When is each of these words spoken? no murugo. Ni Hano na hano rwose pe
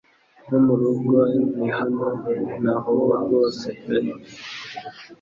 no 0.49 0.57
murugo. 0.65 1.17
Ni 1.57 1.69
Hano 1.77 2.07
na 2.63 2.73
hano 2.85 3.15
rwose 3.23 3.67
pe 3.81 3.97